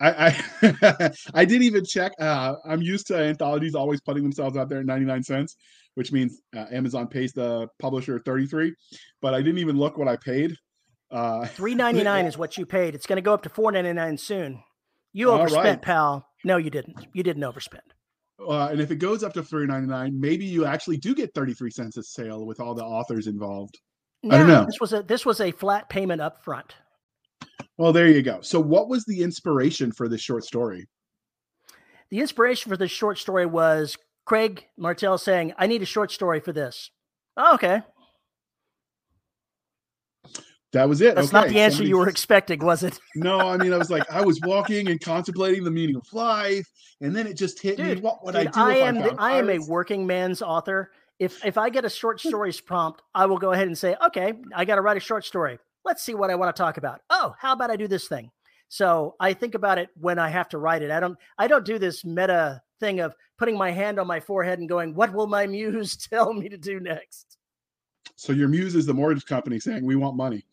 I 0.00 0.42
I, 0.62 1.12
I 1.34 1.44
didn't 1.44 1.64
even 1.64 1.84
check. 1.84 2.12
Uh, 2.18 2.54
I'm 2.64 2.82
used 2.82 3.06
to 3.08 3.16
anthologies 3.16 3.74
always 3.74 4.00
putting 4.00 4.22
themselves 4.22 4.56
out 4.56 4.68
there 4.68 4.80
at 4.80 4.86
99 4.86 5.22
cents, 5.22 5.56
which 5.94 6.12
means 6.12 6.40
uh, 6.56 6.66
Amazon 6.70 7.06
pays 7.08 7.32
the 7.32 7.68
publisher 7.78 8.20
33. 8.24 8.74
But 9.20 9.34
I 9.34 9.38
didn't 9.38 9.58
even 9.58 9.76
look 9.76 9.98
what 9.98 10.08
I 10.08 10.16
paid. 10.16 10.56
Uh, 11.10 11.40
3.99 11.56 12.26
is 12.28 12.38
what 12.38 12.56
you 12.56 12.66
paid. 12.66 12.94
It's 12.94 13.06
going 13.06 13.16
to 13.16 13.22
go 13.22 13.34
up 13.34 13.42
to 13.42 13.48
4.99 13.48 14.20
soon. 14.20 14.62
You 15.12 15.30
overspent, 15.30 15.64
right. 15.64 15.82
pal. 15.82 16.28
No, 16.44 16.58
you 16.58 16.70
didn't. 16.70 17.06
You 17.12 17.22
didn't 17.22 17.42
overspend. 17.42 17.80
Uh, 18.38 18.68
and 18.70 18.80
if 18.80 18.90
it 18.90 18.96
goes 18.96 19.24
up 19.24 19.32
to 19.32 19.42
3.99, 19.42 20.12
maybe 20.12 20.44
you 20.44 20.64
actually 20.64 20.96
do 20.96 21.14
get 21.14 21.34
33 21.34 21.70
cents 21.70 21.96
a 21.96 22.02
sale 22.02 22.46
with 22.46 22.60
all 22.60 22.74
the 22.74 22.84
authors 22.84 23.26
involved. 23.26 23.80
No, 24.22 24.34
I 24.34 24.38
don't 24.38 24.48
know. 24.48 24.64
This 24.64 24.80
was 24.80 24.92
a 24.92 25.02
this 25.02 25.24
was 25.24 25.40
a 25.40 25.50
flat 25.52 25.88
payment 25.88 26.20
up 26.20 26.42
front. 26.44 26.74
Well, 27.76 27.92
there 27.92 28.08
you 28.08 28.22
go. 28.22 28.40
So, 28.40 28.60
what 28.60 28.88
was 28.88 29.04
the 29.04 29.22
inspiration 29.22 29.92
for 29.92 30.08
this 30.08 30.20
short 30.20 30.44
story? 30.44 30.88
The 32.10 32.20
inspiration 32.20 32.70
for 32.70 32.76
this 32.76 32.90
short 32.90 33.18
story 33.18 33.46
was 33.46 33.96
Craig 34.24 34.66
Martell 34.76 35.18
saying, 35.18 35.52
I 35.58 35.66
need 35.66 35.82
a 35.82 35.86
short 35.86 36.10
story 36.10 36.40
for 36.40 36.52
this. 36.52 36.90
Oh, 37.36 37.54
okay. 37.54 37.82
That 40.72 40.88
was 40.88 41.00
it. 41.00 41.14
That's 41.14 41.28
okay. 41.28 41.36
not 41.36 41.48
the 41.48 41.60
answer 41.60 41.76
Somebody... 41.76 41.88
you 41.88 41.98
were 41.98 42.08
expecting, 42.08 42.64
was 42.64 42.82
it? 42.82 42.98
no, 43.14 43.38
I 43.38 43.56
mean, 43.56 43.72
I 43.72 43.78
was 43.78 43.90
like, 43.90 44.10
I 44.12 44.22
was 44.22 44.40
walking 44.44 44.88
and 44.88 45.00
contemplating 45.00 45.64
the 45.64 45.70
meaning 45.70 45.96
of 45.96 46.12
life, 46.12 46.68
and 47.00 47.14
then 47.14 47.26
it 47.26 47.34
just 47.34 47.60
hit 47.62 47.76
dude, 47.76 47.98
me. 47.98 48.02
What 48.02 48.24
would 48.24 48.34
dude, 48.34 48.48
I 48.48 48.50
do? 48.50 48.60
I 48.60 48.74
am, 48.86 48.98
I, 48.98 49.02
the, 49.02 49.14
I 49.18 49.38
am 49.38 49.48
a 49.48 49.58
working 49.60 50.06
man's 50.06 50.42
author. 50.42 50.90
If 51.18 51.44
if 51.44 51.56
I 51.56 51.70
get 51.70 51.84
a 51.84 51.90
short 51.90 52.20
stories 52.26 52.60
prompt, 52.60 53.02
I 53.14 53.26
will 53.26 53.38
go 53.38 53.52
ahead 53.52 53.66
and 53.66 53.78
say, 53.78 53.96
okay, 54.06 54.34
I 54.54 54.64
got 54.64 54.74
to 54.74 54.82
write 54.82 54.96
a 54.96 55.00
short 55.00 55.24
story 55.24 55.58
let's 55.84 56.02
see 56.02 56.14
what 56.14 56.30
I 56.30 56.34
want 56.34 56.54
to 56.54 56.60
talk 56.60 56.76
about. 56.76 57.00
Oh, 57.10 57.34
how 57.38 57.52
about 57.52 57.70
I 57.70 57.76
do 57.76 57.88
this 57.88 58.08
thing? 58.08 58.30
So 58.68 59.14
I 59.18 59.32
think 59.32 59.54
about 59.54 59.78
it 59.78 59.88
when 59.98 60.18
I 60.18 60.28
have 60.28 60.48
to 60.50 60.58
write 60.58 60.82
it. 60.82 60.90
I 60.90 61.00
don't 61.00 61.18
I 61.38 61.48
don't 61.48 61.64
do 61.64 61.78
this 61.78 62.04
meta 62.04 62.62
thing 62.80 63.00
of 63.00 63.14
putting 63.38 63.56
my 63.56 63.70
hand 63.70 63.98
on 63.98 64.06
my 64.06 64.20
forehead 64.20 64.58
and 64.58 64.68
going, 64.68 64.94
"What 64.94 65.12
will 65.12 65.26
my 65.26 65.46
muse 65.58 65.96
tell 65.96 66.32
me 66.32 66.48
to 66.48 66.58
do 66.58 66.80
next?" 66.80 67.38
So 68.16 68.32
your 68.32 68.48
muse 68.48 68.74
is 68.74 68.86
the 68.86 68.94
mortgage 68.94 69.26
company 69.26 69.58
saying, 69.58 69.84
"We 69.84 69.96
want 69.96 70.16
money." 70.16 70.44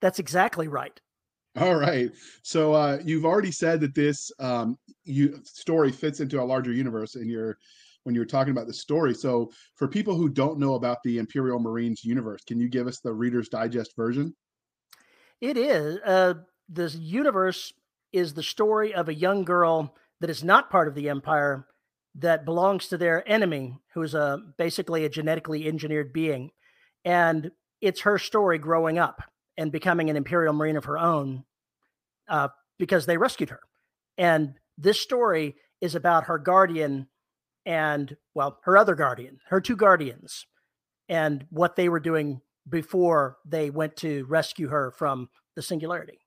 That's 0.00 0.18
exactly 0.18 0.68
right. 0.68 1.00
All 1.58 1.76
right. 1.76 2.10
So 2.42 2.74
uh, 2.74 2.98
you've 3.02 3.24
already 3.24 3.50
said 3.50 3.80
that 3.80 3.94
this 3.94 4.30
um, 4.38 4.78
you, 5.04 5.40
story 5.44 5.90
fits 5.90 6.20
into 6.20 6.40
a 6.40 6.44
larger 6.44 6.72
universe, 6.72 7.14
and 7.14 7.28
you're 7.30 7.58
when 8.04 8.14
you're 8.14 8.24
talking 8.24 8.52
about 8.52 8.68
the 8.68 8.74
story. 8.74 9.14
So 9.14 9.50
for 9.74 9.88
people 9.88 10.14
who 10.14 10.28
don't 10.28 10.60
know 10.60 10.74
about 10.74 11.02
the 11.02 11.18
Imperial 11.18 11.58
Marines 11.58 12.04
universe, 12.04 12.44
can 12.44 12.60
you 12.60 12.68
give 12.68 12.86
us 12.86 13.00
the 13.00 13.12
Reader's 13.12 13.48
Digest 13.48 13.96
version? 13.96 14.32
It 15.40 15.56
is. 15.56 15.98
Uh, 16.04 16.34
this 16.68 16.94
universe 16.94 17.72
is 18.12 18.34
the 18.34 18.42
story 18.42 18.94
of 18.94 19.08
a 19.08 19.14
young 19.14 19.44
girl 19.44 19.94
that 20.20 20.30
is 20.30 20.42
not 20.42 20.70
part 20.70 20.88
of 20.88 20.94
the 20.94 21.08
Empire 21.08 21.66
that 22.14 22.46
belongs 22.46 22.88
to 22.88 22.96
their 22.96 23.28
enemy, 23.28 23.78
who 23.92 24.02
is 24.02 24.14
a 24.14 24.38
basically 24.56 25.04
a 25.04 25.08
genetically 25.08 25.66
engineered 25.68 26.12
being, 26.12 26.50
and 27.04 27.50
it's 27.82 28.00
her 28.00 28.18
story 28.18 28.58
growing 28.58 28.98
up 28.98 29.20
and 29.58 29.70
becoming 29.70 30.08
an 30.08 30.16
Imperial 30.16 30.54
Marine 30.54 30.78
of 30.78 30.86
her 30.86 30.96
own, 30.96 31.44
uh, 32.28 32.48
because 32.78 33.04
they 33.04 33.18
rescued 33.18 33.50
her, 33.50 33.60
and 34.16 34.54
This 34.78 35.00
story 35.00 35.56
is 35.80 35.94
about 35.94 36.24
her 36.24 36.38
guardian 36.38 37.08
and, 37.64 38.16
well, 38.34 38.60
her 38.64 38.76
other 38.76 38.94
guardian, 38.94 39.40
her 39.48 39.60
two 39.60 39.76
guardians, 39.76 40.46
and 41.08 41.46
what 41.50 41.76
they 41.76 41.88
were 41.88 42.00
doing 42.00 42.40
before 42.68 43.38
they 43.44 43.70
went 43.70 43.96
to 43.96 44.24
rescue 44.26 44.68
her 44.68 44.90
from 44.90 45.28
the 45.54 45.62
singularity. 45.62 46.18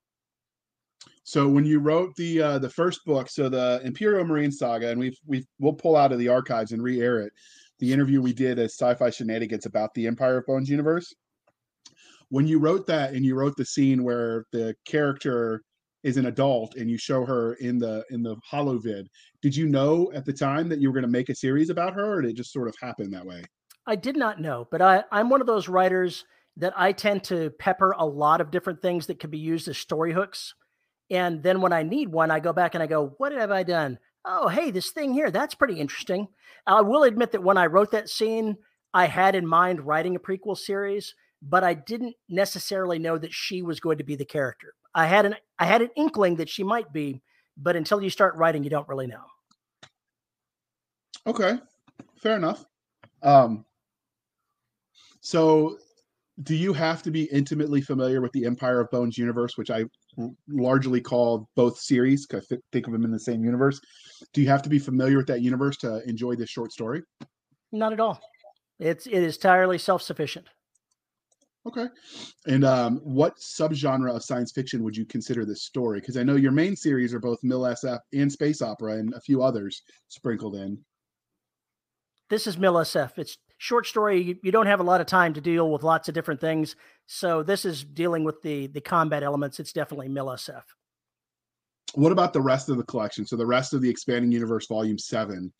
So 1.23 1.47
when 1.47 1.65
you 1.65 1.79
wrote 1.79 2.15
the 2.15 2.41
uh, 2.41 2.59
the 2.59 2.69
first 2.69 3.05
book, 3.05 3.29
so 3.29 3.49
the 3.49 3.81
Imperial 3.83 4.25
Marine 4.25 4.51
Saga, 4.51 4.89
and 4.89 4.99
we've 4.99 5.17
we 5.27 5.45
we'll 5.59 5.73
pull 5.73 5.95
out 5.95 6.11
of 6.11 6.19
the 6.19 6.27
archives 6.27 6.71
and 6.71 6.81
re-air 6.81 7.19
it. 7.19 7.31
The 7.79 7.93
interview 7.93 8.21
we 8.21 8.33
did 8.33 8.59
as 8.59 8.73
Sci-Fi 8.73 9.09
Shenanigans 9.09 9.65
about 9.65 9.93
the 9.93 10.07
Empire 10.07 10.39
of 10.39 10.45
Bones 10.47 10.69
universe. 10.69 11.13
When 12.29 12.47
you 12.47 12.59
wrote 12.59 12.87
that, 12.87 13.13
and 13.13 13.23
you 13.23 13.35
wrote 13.35 13.55
the 13.57 13.65
scene 13.65 14.03
where 14.03 14.45
the 14.51 14.75
character 14.85 15.61
is 16.03 16.17
an 16.17 16.25
adult, 16.25 16.75
and 16.75 16.89
you 16.89 16.97
show 16.97 17.25
her 17.25 17.53
in 17.55 17.77
the 17.77 18.03
in 18.09 18.23
the 18.23 18.35
Hollow 18.43 18.79
Vid, 18.79 19.07
did 19.41 19.55
you 19.55 19.67
know 19.67 20.11
at 20.15 20.25
the 20.25 20.33
time 20.33 20.67
that 20.69 20.79
you 20.79 20.89
were 20.89 20.93
going 20.93 21.03
to 21.03 21.11
make 21.11 21.29
a 21.29 21.35
series 21.35 21.69
about 21.69 21.93
her, 21.93 22.17
or 22.17 22.21
did 22.21 22.31
it 22.31 22.37
just 22.37 22.53
sort 22.53 22.67
of 22.67 22.75
happen 22.81 23.11
that 23.11 23.25
way? 23.25 23.43
I 23.89 23.95
did 23.95 24.15
not 24.15 24.39
know, 24.39 24.67
but 24.69 24.83
I, 24.83 25.03
I'm 25.11 25.31
one 25.31 25.41
of 25.41 25.47
those 25.47 25.67
writers 25.67 26.23
that 26.57 26.73
I 26.77 26.91
tend 26.91 27.23
to 27.23 27.49
pepper 27.49 27.95
a 27.97 28.05
lot 28.05 28.39
of 28.39 28.51
different 28.51 28.83
things 28.83 29.07
that 29.07 29.19
can 29.19 29.31
be 29.31 29.39
used 29.39 29.67
as 29.67 29.79
story 29.79 30.13
hooks. 30.13 30.53
And 31.09 31.41
then 31.41 31.59
when 31.59 31.73
I 31.73 31.81
need 31.81 32.09
one, 32.09 32.29
I 32.29 32.39
go 32.39 32.53
back 32.53 32.75
and 32.75 32.83
I 32.83 32.85
go, 32.85 33.15
what 33.17 33.31
have 33.31 33.49
I 33.49 33.63
done? 33.63 33.97
Oh, 34.23 34.47
hey, 34.47 34.69
this 34.69 34.91
thing 34.91 35.11
here, 35.11 35.31
that's 35.31 35.55
pretty 35.55 35.79
interesting. 35.79 36.27
I 36.67 36.81
will 36.81 37.01
admit 37.01 37.31
that 37.31 37.41
when 37.41 37.57
I 37.57 37.65
wrote 37.65 37.89
that 37.91 38.09
scene, 38.09 38.57
I 38.93 39.07
had 39.07 39.33
in 39.33 39.47
mind 39.47 39.87
writing 39.87 40.15
a 40.15 40.19
prequel 40.19 40.55
series, 40.55 41.15
but 41.41 41.63
I 41.63 41.73
didn't 41.73 42.15
necessarily 42.29 42.99
know 42.99 43.17
that 43.17 43.33
she 43.33 43.63
was 43.63 43.79
going 43.79 43.97
to 43.97 44.03
be 44.03 44.15
the 44.15 44.23
character. 44.23 44.75
I 44.93 45.07
had 45.07 45.25
an 45.25 45.35
I 45.57 45.65
had 45.65 45.81
an 45.81 45.89
inkling 45.95 46.35
that 46.35 46.49
she 46.49 46.63
might 46.63 46.93
be, 46.93 47.23
but 47.57 47.75
until 47.75 48.03
you 48.03 48.11
start 48.11 48.35
writing, 48.35 48.63
you 48.63 48.69
don't 48.69 48.87
really 48.87 49.07
know. 49.07 49.23
Okay, 51.25 51.57
fair 52.21 52.35
enough. 52.35 52.65
Um, 53.23 53.65
so 55.21 55.77
do 56.43 56.55
you 56.55 56.71
have 56.73 57.03
to 57.03 57.11
be 57.11 57.23
intimately 57.31 57.81
familiar 57.81 58.21
with 58.21 58.31
the 58.31 58.45
Empire 58.45 58.79
of 58.79 58.89
Bones 58.91 59.17
universe, 59.17 59.57
which 59.57 59.69
I 59.69 59.85
largely 60.47 61.01
call 61.01 61.49
both 61.55 61.77
series 61.77 62.25
because 62.25 62.47
I 62.51 62.57
think 62.71 62.87
of 62.87 62.93
them 62.93 63.03
in 63.03 63.11
the 63.11 63.19
same 63.19 63.43
universe? 63.43 63.81
Do 64.33 64.41
you 64.41 64.47
have 64.47 64.61
to 64.61 64.69
be 64.69 64.79
familiar 64.79 65.17
with 65.17 65.27
that 65.27 65.41
universe 65.41 65.77
to 65.77 66.01
enjoy 66.07 66.35
this 66.35 66.49
short 66.49 66.71
story? 66.71 67.03
Not 67.71 67.93
at 67.93 67.99
all. 67.99 68.21
It's 68.79 69.05
it 69.05 69.21
is 69.21 69.35
entirely 69.35 69.77
self 69.77 70.01
sufficient. 70.01 70.47
Okay. 71.67 71.87
And 72.47 72.63
um, 72.63 73.01
what 73.03 73.37
subgenre 73.37 74.15
of 74.15 74.23
science 74.23 74.53
fiction 74.53 74.81
would 74.83 74.95
you 74.95 75.05
consider 75.05 75.45
this 75.45 75.63
story? 75.63 75.99
Because 75.99 76.15
I 76.15 76.23
know 76.23 76.37
your 76.37 76.53
main 76.53 76.75
series 76.75 77.13
are 77.13 77.19
both 77.19 77.41
MilSF 77.43 77.99
and 78.13 78.31
space 78.31 78.61
opera, 78.61 78.93
and 78.93 79.13
a 79.13 79.19
few 79.19 79.43
others 79.43 79.81
sprinkled 80.07 80.55
in. 80.55 80.79
This 82.29 82.47
is 82.47 82.55
MilSF. 82.55 83.11
It's 83.17 83.37
short 83.59 83.85
story. 83.85 84.19
You, 84.21 84.37
you 84.41 84.51
don't 84.51 84.65
have 84.65 84.79
a 84.79 84.83
lot 84.83 85.01
of 85.01 85.05
time 85.05 85.33
to 85.35 85.41
deal 85.41 85.69
with 85.69 85.83
lots 85.83 86.07
of 86.07 86.15
different 86.15 86.41
things. 86.41 86.75
So 87.05 87.43
this 87.43 87.65
is 87.65 87.83
dealing 87.83 88.23
with 88.23 88.41
the 88.41 88.65
the 88.67 88.81
combat 88.81 89.21
elements. 89.21 89.59
It's 89.59 89.71
definitely 89.71 90.09
MilSF. 90.09 90.63
What 91.93 92.11
about 92.11 92.33
the 92.33 92.41
rest 92.41 92.69
of 92.69 92.77
the 92.77 92.83
collection? 92.83 93.25
So 93.25 93.35
the 93.35 93.45
rest 93.45 93.73
of 93.73 93.81
the 93.81 93.89
expanding 93.89 94.31
universe, 94.31 94.65
volume 94.65 94.97
seven. 94.97 95.53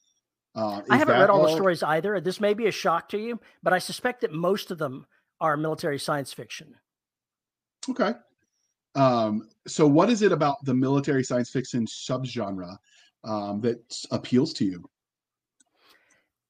Uh, 0.56 0.82
I 0.90 0.98
haven't 0.98 1.20
read 1.20 1.30
all, 1.30 1.42
all 1.42 1.48
the 1.48 1.54
stories 1.54 1.84
either. 1.84 2.20
This 2.20 2.40
may 2.40 2.56
be 2.56 2.68
a 2.68 2.72
shock 2.72 3.08
to 3.10 3.20
you, 3.20 3.40
but 3.62 3.72
I 3.72 3.80
suspect 3.80 4.22
that 4.22 4.34
most 4.34 4.72
of 4.72 4.80
them 4.80 5.06
are 5.40 5.56
military 5.56 6.00
science 6.00 6.34
fiction. 6.34 6.76
Okay. 7.90 8.14
Um, 8.96 9.48
so 9.68 9.88
what 9.88 10.10
is 10.10 10.22
it 10.22 10.32
about 10.32 10.64
the 10.66 10.74
military 10.74 11.24
science 11.24 11.50
fiction 11.50 11.86
subgenre 11.86 12.78
um, 13.24 13.62
that 13.62 13.80
appeals 14.12 14.54
to 14.54 14.66
you? 14.66 14.90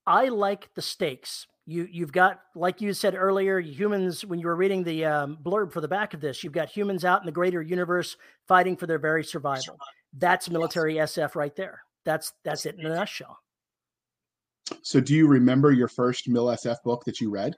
I 0.10 0.30
like 0.30 0.74
the 0.74 0.82
stakes. 0.82 1.46
You 1.68 1.88
you've 1.90 2.12
got 2.12 2.42
like 2.56 2.82
you 2.82 2.94
said 2.94 3.14
earlier, 3.14 3.60
humans. 3.60 4.26
When 4.26 4.40
you 4.40 4.48
were 4.48 4.56
reading 4.56 4.84
the 4.84 5.06
um, 5.06 5.38
blurb 5.44 5.72
for 5.72 5.82
the 5.82 5.88
back 5.88 6.16
of 6.16 6.20
this, 6.20 6.44
you've 6.44 6.52
got 6.52 6.68
humans 6.68 7.06
out 7.06 7.22
in 7.22 7.28
the 7.28 7.32
greater 7.32 7.62
universe 7.62 8.18
fighting 8.48 8.76
for 8.76 8.88
their 8.88 8.98
very 8.98 9.24
survival. 9.24 9.78
That's 10.18 10.50
military 10.50 10.96
SF 10.96 11.36
right 11.36 11.56
there. 11.56 11.84
That's 12.06 12.34
that's 12.44 12.66
it 12.66 12.76
in 12.80 12.88
a 12.88 12.96
nutshell. 12.96 13.38
So, 14.82 15.00
do 15.00 15.14
you 15.14 15.28
remember 15.28 15.72
your 15.72 15.88
first 15.88 16.28
MilSF 16.28 16.82
book 16.84 17.06
that 17.06 17.22
you 17.22 17.30
read? 17.30 17.56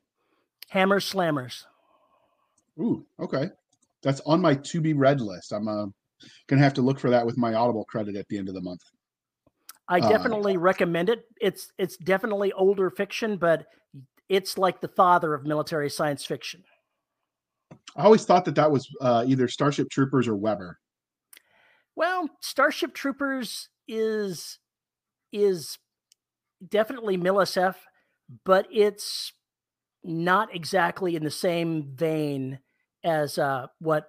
Hammers 0.70 1.10
Slammers. 1.10 1.64
Ooh, 2.80 3.06
okay. 3.18 3.50
That's 4.04 4.20
on 4.22 4.42
my 4.42 4.56
to 4.56 4.82
be 4.82 4.92
read 4.92 5.22
list. 5.22 5.54
I'm 5.54 5.70
uh, 5.70 5.86
gonna 6.48 6.62
have 6.62 6.74
to 6.74 6.82
look 6.82 7.00
for 7.00 7.10
that 7.10 7.26
with 7.26 7.38
my 7.38 7.54
Audible 7.54 7.86
credit 7.86 8.18
at 8.18 8.28
the 8.28 8.38
end 8.38 8.50
of 8.50 8.56
the 8.56 8.62
month. 8.62 8.82
I 9.92 10.00
uh, 10.00 10.10
definitely 10.10 10.56
uh, 10.56 10.60
recommend 10.60 11.10
it. 11.10 11.26
It's 11.42 11.72
it's 11.78 11.98
definitely 11.98 12.54
older 12.54 12.90
fiction, 12.90 13.36
but 13.36 13.66
it's 14.30 14.58
like 14.58 14.80
the 14.80 14.88
father 14.88 15.34
of 15.34 15.46
military 15.46 15.90
science 15.90 16.26
fiction. 16.26 16.64
I 17.98 18.04
always 18.04 18.24
thought 18.24 18.46
that 18.46 18.56
that 18.56 18.72
was 18.72 18.88
uh, 19.02 19.26
either 19.28 19.50
Starship 19.50 19.90
Troopers 19.90 20.30
or 20.30 20.36
Weber. 20.36 20.80
Well, 21.98 22.30
Starship 22.40 22.94
Troopers 22.94 23.68
is 23.86 24.60
is 25.34 25.78
definitely 26.66 27.18
MilSF, 27.18 27.76
but 28.46 28.68
it's 28.72 29.34
not 30.06 30.56
exactly 30.56 31.18
in 31.18 31.24
the 31.26 31.30
same 31.30 31.92
vein 31.96 32.60
as 33.04 33.38
uh, 33.38 33.68
what 33.80 34.08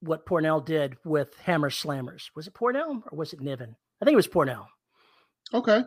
what 0.00 0.24
Pournelle 0.24 0.64
did 0.64 0.96
with 1.04 1.36
Hammer 1.44 1.68
Slammers. 1.68 2.30
Was 2.34 2.46
it 2.46 2.54
Pournelle 2.54 3.02
or 3.12 3.18
was 3.18 3.34
it 3.34 3.42
Niven? 3.42 3.76
I 4.00 4.06
think 4.06 4.14
it 4.14 4.16
was 4.16 4.28
Pournelle. 4.28 4.68
Okay. 5.54 5.82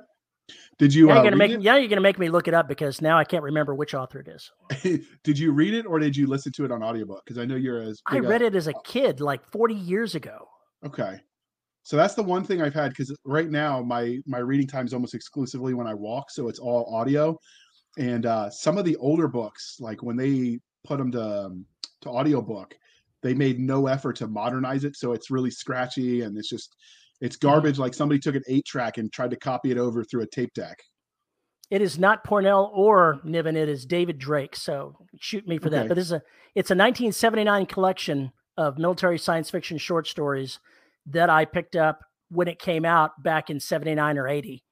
Did 0.78 0.94
you? 0.94 1.08
Now 1.08 1.14
you're 1.14 1.20
uh, 1.20 1.24
gonna 1.24 1.36
make 1.36 1.52
it? 1.52 1.62
yeah, 1.62 1.78
you're 1.78 1.90
gonna 1.90 2.02
make 2.02 2.18
me 2.18 2.30
look 2.30 2.48
it 2.48 2.54
up 2.54 2.68
because 2.68 3.02
now 3.02 3.18
I 3.18 3.24
can't 3.24 3.44
remember 3.44 3.76
which 3.76 3.94
author 3.94 4.20
it 4.20 4.28
is. 4.28 4.52
did 5.24 5.38
you 5.38 5.52
read 5.52 5.74
it 5.74 5.86
or 5.86 6.00
did 6.00 6.16
you 6.16 6.28
listen 6.28 6.52
to 6.54 6.66
it 6.66 6.72
on 6.72 6.82
audiobook? 6.82 7.24
Because 7.26 7.38
I 7.38 7.46
know 7.46 7.56
you're 7.56 7.82
as 7.82 8.02
I 8.08 8.20
read 8.20 8.42
it 8.42 8.56
as 8.56 8.68
a 8.68 8.74
kid, 8.84 9.22
like 9.22 9.46
40 9.52 9.76
years 9.76 10.16
ago. 10.16 10.48
Okay, 10.86 11.20
so 11.84 11.98
that's 11.98 12.14
the 12.14 12.24
one 12.24 12.44
thing 12.44 12.62
I've 12.62 12.74
had 12.74 12.90
because 12.90 13.16
right 13.26 13.50
now 13.50 13.82
my 13.82 14.20
my 14.26 14.40
reading 14.40 14.68
time 14.68 14.86
is 14.86 14.94
almost 14.94 15.14
exclusively 15.14 15.74
when 15.74 15.88
I 15.88 15.94
walk, 15.94 16.32
so 16.32 16.48
it's 16.48 16.60
all 16.60 16.94
audio. 16.94 17.38
And 17.98 18.26
uh, 18.26 18.50
some 18.50 18.78
of 18.78 18.86
the 18.86 18.96
older 18.98 19.28
books, 19.28 19.78
like 19.80 20.02
when 20.02 20.16
they 20.16 20.60
put 20.86 20.98
them 20.98 21.12
to 21.12 21.46
um, 21.46 21.66
to 22.02 22.10
audiobook, 22.10 22.76
they 23.22 23.34
made 23.34 23.60
no 23.60 23.88
effort 23.88 24.16
to 24.18 24.28
modernize 24.28 24.84
it, 24.84 24.96
so 24.96 25.12
it's 25.12 25.30
really 25.30 25.52
scratchy 25.52 26.22
and 26.22 26.38
it's 26.38 26.50
just 26.50 26.76
it's 27.22 27.36
garbage. 27.36 27.78
Like 27.78 27.94
somebody 27.94 28.20
took 28.20 28.36
an 28.36 28.44
eight 28.48 28.66
track 28.66 28.98
and 28.98 29.12
tried 29.12 29.32
to 29.32 29.38
copy 29.38 29.72
it 29.72 29.78
over 29.78 30.04
through 30.04 30.22
a 30.24 30.28
tape 30.28 30.54
deck. 30.54 30.78
It 31.70 31.82
is 31.82 32.00
not 32.00 32.26
Pournelle 32.26 32.72
or 32.74 33.20
Niven. 33.24 33.56
It 33.56 33.70
is 33.70 33.86
David 33.86 34.18
Drake. 34.18 34.56
So 34.56 34.96
shoot 35.20 35.48
me 35.48 35.60
for 35.60 35.68
okay. 35.68 35.78
that. 35.78 35.90
But 35.90 35.98
it's 35.98 36.12
a 36.12 36.22
it's 36.56 36.72
a 36.72 36.76
1979 36.76 37.66
collection 37.68 38.32
of 38.58 38.78
military 38.78 39.20
science 39.20 39.50
fiction 39.50 39.78
short 39.78 40.08
stories 40.08 40.60
that 41.08 41.30
I 41.30 41.46
picked 41.46 41.76
up 41.76 42.00
when 42.30 42.48
it 42.48 42.60
came 42.60 42.86
out 42.86 43.12
back 43.24 43.50
in 43.50 43.60
79 43.60 44.18
or 44.18 44.28
80. 44.28 44.64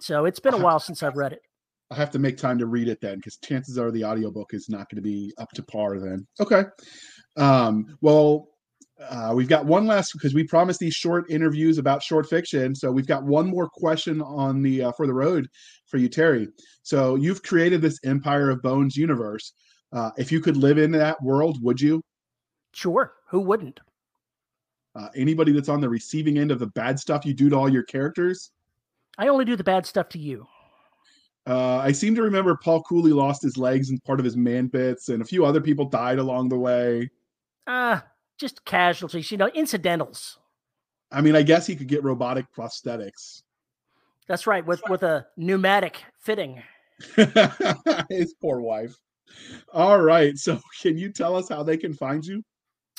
So 0.00 0.24
it's 0.24 0.40
been 0.40 0.54
a 0.54 0.58
while 0.58 0.80
since 0.80 1.02
I've 1.02 1.16
read 1.16 1.32
it. 1.32 1.40
I 1.90 1.94
have 1.94 2.10
to 2.10 2.18
make 2.18 2.36
time 2.36 2.58
to 2.58 2.66
read 2.66 2.88
it 2.88 3.00
then 3.00 3.16
because 3.16 3.38
chances 3.38 3.78
are 3.78 3.90
the 3.90 4.04
audiobook 4.04 4.52
is 4.52 4.68
not 4.68 4.90
going 4.90 4.96
to 4.96 5.02
be 5.02 5.32
up 5.38 5.50
to 5.52 5.62
par 5.62 5.98
then. 6.00 6.26
Okay. 6.40 6.64
Um, 7.36 7.96
well, 8.00 8.48
uh, 8.98 9.32
we've 9.34 9.48
got 9.48 9.66
one 9.66 9.86
last 9.86 10.12
because 10.12 10.34
we 10.34 10.44
promised 10.44 10.80
these 10.80 10.94
short 10.94 11.30
interviews 11.30 11.78
about 11.78 12.02
short 12.02 12.28
fiction. 12.28 12.74
So 12.74 12.90
we've 12.90 13.06
got 13.06 13.24
one 13.24 13.46
more 13.46 13.68
question 13.68 14.22
on 14.22 14.62
the 14.62 14.84
uh, 14.84 14.92
for 14.92 15.06
the 15.06 15.12
road 15.12 15.48
for 15.86 15.98
you, 15.98 16.08
Terry. 16.08 16.48
So 16.82 17.16
you've 17.16 17.42
created 17.42 17.82
this 17.82 18.00
Empire 18.04 18.50
of 18.50 18.62
Bones 18.62 18.96
universe. 18.96 19.52
Uh, 19.92 20.10
if 20.16 20.32
you 20.32 20.40
could 20.40 20.56
live 20.56 20.78
in 20.78 20.90
that 20.92 21.22
world, 21.22 21.62
would 21.62 21.80
you? 21.80 22.02
Sure. 22.72 23.12
Who 23.28 23.40
wouldn't? 23.40 23.80
Uh, 24.94 25.08
anybody 25.14 25.52
that's 25.52 25.68
on 25.68 25.80
the 25.80 25.88
receiving 25.88 26.38
end 26.38 26.50
of 26.50 26.58
the 26.58 26.68
bad 26.68 26.98
stuff 26.98 27.26
you 27.26 27.34
do 27.34 27.50
to 27.50 27.56
all 27.56 27.68
your 27.68 27.82
characters? 27.82 28.50
I 29.18 29.28
only 29.28 29.44
do 29.44 29.56
the 29.56 29.64
bad 29.64 29.84
stuff 29.84 30.08
to 30.10 30.18
you. 30.18 30.46
Uh, 31.46 31.76
I 31.76 31.92
seem 31.92 32.14
to 32.16 32.22
remember 32.22 32.56
Paul 32.56 32.82
Cooley 32.82 33.12
lost 33.12 33.42
his 33.42 33.56
legs 33.56 33.90
and 33.90 34.02
part 34.04 34.18
of 34.18 34.24
his 34.24 34.36
man 34.36 34.66
bits, 34.66 35.10
and 35.10 35.22
a 35.22 35.24
few 35.24 35.44
other 35.44 35.60
people 35.60 35.84
died 35.84 36.18
along 36.18 36.48
the 36.48 36.58
way. 36.58 37.08
Ah, 37.66 38.04
just 38.38 38.64
casualties, 38.64 39.30
you 39.30 39.36
know, 39.36 39.48
incidentals. 39.48 40.38
I 41.10 41.20
mean, 41.20 41.36
I 41.36 41.42
guess 41.42 41.66
he 41.66 41.76
could 41.76 41.88
get 41.88 42.02
robotic 42.02 42.46
prosthetics. 42.56 43.42
That's 44.26 44.46
right, 44.46 44.64
with 44.66 44.82
with 44.88 45.02
a 45.02 45.26
pneumatic 45.36 46.02
fitting. 46.18 46.62
His 48.10 48.34
poor 48.40 48.60
wife. 48.60 48.94
All 49.72 50.00
right. 50.00 50.36
So, 50.36 50.60
can 50.82 50.98
you 50.98 51.12
tell 51.12 51.36
us 51.36 51.48
how 51.48 51.62
they 51.62 51.76
can 51.76 51.92
find 51.92 52.24
you? 52.24 52.42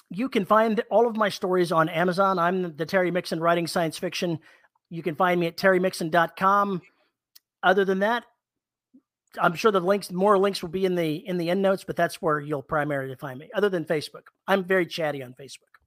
You 0.09 0.29
can 0.29 0.45
find 0.45 0.81
all 0.89 1.07
of 1.07 1.17
my 1.17 1.27
stories 1.27 1.71
on 1.71 1.89
Amazon. 1.89 2.39
I'm 2.39 2.75
the 2.77 2.85
Terry 2.85 3.11
Mixon 3.11 3.41
writing 3.41 3.67
science 3.67 3.97
fiction. 3.97 4.39
You 4.89 5.03
can 5.03 5.15
find 5.15 5.39
me 5.39 5.47
at 5.47 5.57
terrymixon.com. 5.57 6.81
Other 7.61 7.83
than 7.83 7.99
that, 7.99 8.23
I'm 9.41 9.55
sure 9.55 9.71
the 9.71 9.79
links, 9.79 10.11
more 10.11 10.37
links 10.37 10.61
will 10.61 10.69
be 10.69 10.85
in 10.85 10.95
the 10.95 11.15
in 11.27 11.37
the 11.37 11.49
end 11.49 11.61
notes, 11.61 11.83
but 11.83 11.95
that's 11.95 12.21
where 12.21 12.39
you'll 12.39 12.61
primarily 12.61 13.15
find 13.15 13.39
me. 13.39 13.49
Other 13.55 13.69
than 13.69 13.85
Facebook, 13.85 14.27
I'm 14.47 14.63
very 14.63 14.85
chatty 14.85 15.23
on 15.23 15.33
Facebook. 15.39 15.77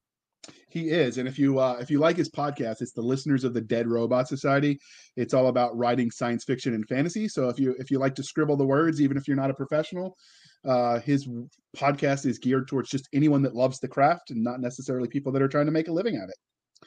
He 0.69 0.91
is, 0.91 1.19
and 1.19 1.29
if 1.29 1.39
you 1.39 1.59
uh, 1.59 1.77
if 1.81 1.91
you 1.91 1.99
like 1.99 2.17
his 2.17 2.31
podcast, 2.31 2.81
it's 2.81 2.93
the 2.93 3.03
Listeners 3.03 3.45
of 3.45 3.55
the 3.55 3.61
Dead 3.61 3.87
Robot 3.87 4.29
Society. 4.29 4.79
It's 5.17 5.35
all 5.35 5.49
about 5.49 5.77
writing 5.77 6.11
science 6.11 6.45
fiction 6.45 6.75
and 6.75 6.87
fantasy. 6.89 7.29
So 7.29 7.49
if 7.49 7.59
you 7.59 7.75
if 7.79 7.91
you 7.91 7.99
like 7.99 8.15
to 8.15 8.23
scribble 8.23 8.57
the 8.57 8.65
words, 8.65 9.01
even 9.01 9.17
if 9.17 9.29
you're 9.29 9.37
not 9.37 9.51
a 9.51 9.55
professional, 9.55 10.17
uh, 10.65 11.01
his 11.01 11.29
podcast 11.77 12.27
is 12.27 12.39
geared 12.39 12.69
towards 12.69 12.89
just 12.89 13.09
anyone 13.13 13.43
that 13.43 13.55
loves 13.55 13.81
the 13.81 13.89
craft 13.89 14.31
and 14.31 14.43
not 14.43 14.61
necessarily 14.61 15.09
people 15.09 15.33
that 15.33 15.43
are 15.43 15.49
trying 15.49 15.67
to 15.67 15.73
make 15.73 15.89
a 15.89 15.93
living 15.93 16.17
at 16.17 16.29
it. 16.29 16.37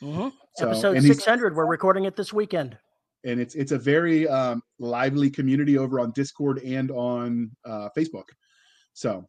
Mm-hmm. 0.02 0.30
So, 0.56 0.70
Episode 0.70 1.02
600. 1.02 1.56
We're 1.56 1.66
recording 1.66 2.06
it 2.06 2.16
this 2.16 2.34
weekend. 2.34 2.78
And 3.26 3.40
it's 3.40 3.56
it's 3.56 3.72
a 3.72 3.78
very 3.78 4.28
um, 4.28 4.62
lively 4.80 5.30
community 5.30 5.78
over 5.78 6.00
on 6.00 6.12
Discord 6.12 6.60
and 6.64 6.92
on 6.92 7.52
uh, 7.66 7.90
Facebook. 7.96 8.26
So 8.94 9.26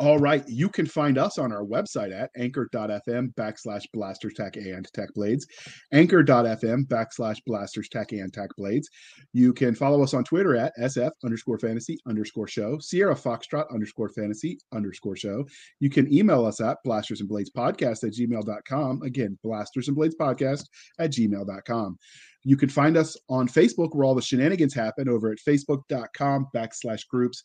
all 0.00 0.18
right. 0.18 0.46
You 0.48 0.68
can 0.68 0.86
find 0.86 1.18
us 1.18 1.38
on 1.38 1.52
our 1.52 1.64
website 1.64 2.18
at 2.18 2.30
anchor.fm 2.36 3.34
backslash 3.34 3.84
blasters 3.92 4.34
tech 4.34 4.56
and 4.56 4.88
tech 4.92 5.12
blades. 5.14 5.46
Anchor.fm 5.92 6.86
backslash 6.86 7.38
blasters 7.46 7.88
tech 7.88 8.12
and 8.12 8.32
tech 8.32 8.50
blades. 8.56 8.88
You 9.32 9.52
can 9.52 9.74
follow 9.74 10.02
us 10.02 10.14
on 10.14 10.24
Twitter 10.24 10.56
at 10.56 10.72
SF 10.80 11.10
underscore 11.24 11.58
fantasy 11.58 11.98
underscore 12.06 12.48
show, 12.48 12.78
Sierra 12.78 13.14
Foxtrot 13.14 13.72
underscore 13.72 14.08
fantasy 14.08 14.58
underscore 14.72 15.16
show. 15.16 15.44
You 15.80 15.90
can 15.90 16.12
email 16.12 16.46
us 16.46 16.60
at 16.60 16.78
blasters 16.84 17.20
and 17.20 17.28
blades 17.28 17.50
podcast 17.50 18.04
at 18.04 18.12
gmail.com. 18.12 19.02
Again, 19.02 19.38
blasters 19.42 19.88
and 19.88 19.96
blades 19.96 20.16
podcast 20.18 20.64
at 20.98 21.12
gmail.com. 21.12 21.98
You 22.44 22.56
can 22.56 22.68
find 22.68 22.96
us 22.96 23.16
on 23.28 23.48
Facebook 23.48 23.94
where 23.94 24.04
all 24.04 24.14
the 24.14 24.22
shenanigans 24.22 24.74
happen 24.74 25.08
over 25.08 25.30
at 25.30 25.38
facebook.com 25.38 26.48
backslash 26.54 27.06
groups 27.06 27.42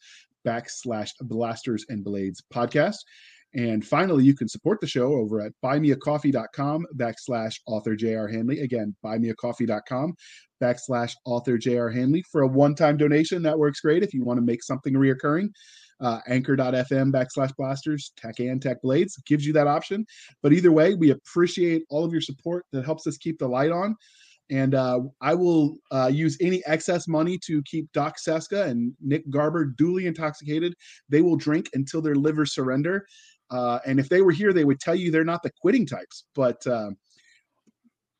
backslash 0.47 1.11
blasters 1.21 1.85
and 1.89 2.03
blades 2.03 2.41
podcast. 2.53 2.97
And 3.53 3.85
finally, 3.85 4.23
you 4.23 4.35
can 4.35 4.47
support 4.47 4.79
the 4.81 4.87
show 4.87 5.13
over 5.13 5.41
at 5.41 5.53
buymeacoffee.com 5.63 6.85
backslash 6.95 7.55
author 7.65 7.95
JR 7.95 8.27
Handley. 8.27 8.61
Again, 8.61 8.95
buymeacoffee.com 9.03 10.13
backslash 10.61 11.13
author 11.25 11.57
JR 11.57 11.89
Handley 11.89 12.23
for 12.31 12.41
a 12.41 12.47
one 12.47 12.75
time 12.75 12.97
donation. 12.97 13.41
That 13.43 13.57
works 13.57 13.79
great 13.79 14.03
if 14.03 14.13
you 14.13 14.23
want 14.23 14.37
to 14.37 14.45
make 14.45 14.63
something 14.63 14.93
reoccurring. 14.93 15.49
Uh, 15.99 16.19
anchor.fm 16.27 17.11
backslash 17.11 17.55
blasters, 17.57 18.11
tech 18.17 18.39
and 18.39 18.61
tech 18.61 18.81
blades 18.83 19.17
gives 19.25 19.45
you 19.47 19.53
that 19.53 19.65
option. 19.65 20.05
But 20.43 20.53
either 20.53 20.71
way, 20.71 20.93
we 20.93 21.09
appreciate 21.09 21.83
all 21.89 22.05
of 22.05 22.11
your 22.11 22.21
support 22.21 22.65
that 22.71 22.85
helps 22.85 23.07
us 23.07 23.17
keep 23.17 23.39
the 23.39 23.47
light 23.47 23.71
on 23.71 23.95
and 24.49 24.75
uh, 24.75 25.01
I 25.21 25.33
will 25.33 25.77
uh, 25.91 26.09
use 26.11 26.37
any 26.41 26.63
excess 26.65 27.07
money 27.07 27.37
to 27.45 27.61
keep 27.63 27.91
Doc 27.91 28.17
Cisca 28.17 28.63
and 28.63 28.93
Nick 29.01 29.29
Garber 29.29 29.65
duly 29.65 30.07
intoxicated. 30.07 30.73
They 31.09 31.21
will 31.21 31.35
drink 31.35 31.69
until 31.73 32.01
their 32.01 32.15
livers 32.15 32.53
surrender. 32.53 33.05
Uh, 33.49 33.79
and 33.85 33.99
if 33.99 34.09
they 34.09 34.21
were 34.21 34.31
here, 34.31 34.53
they 34.53 34.65
would 34.65 34.79
tell 34.79 34.95
you 34.95 35.11
they're 35.11 35.23
not 35.23 35.43
the 35.43 35.51
quitting 35.61 35.85
types. 35.85 36.25
But 36.35 36.65
uh, 36.67 36.91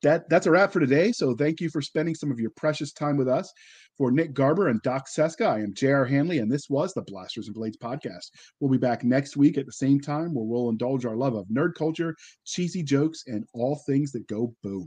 that 0.04 0.30
that's 0.30 0.46
a 0.46 0.52
wrap 0.52 0.72
for 0.72 0.80
today. 0.80 1.12
So 1.12 1.36
thank 1.36 1.60
you 1.60 1.70
for 1.70 1.82
spending 1.82 2.16
some 2.16 2.32
of 2.32 2.40
your 2.40 2.52
precious 2.52 2.94
time 2.94 3.18
with 3.18 3.28
us. 3.28 3.52
For 3.98 4.12
Nick 4.12 4.36
Garber 4.36 4.68
and 4.68 4.80
Doc 4.84 5.08
Cisca, 5.08 5.44
I 5.44 5.62
am 5.62 5.74
J.R. 5.74 6.06
Handley, 6.06 6.38
and 6.38 6.52
this 6.52 6.70
was 6.70 6.94
the 6.94 7.02
Blasters 7.02 7.48
and 7.48 7.56
Blades 7.56 7.78
podcast. 7.78 8.30
We'll 8.60 8.70
be 8.70 8.78
back 8.78 9.04
next 9.04 9.36
week 9.36 9.58
at 9.58 9.66
the 9.66 9.72
same 9.72 10.00
time 10.00 10.36
where 10.36 10.46
we'll 10.46 10.70
indulge 10.70 11.04
our 11.04 11.16
love 11.16 11.34
of 11.34 11.48
nerd 11.48 11.74
culture, 11.74 12.16
cheesy 12.46 12.84
jokes, 12.84 13.24
and 13.26 13.44
all 13.56 13.82
things 13.88 14.12
that 14.12 14.28
go 14.28 14.54
boom. 14.62 14.86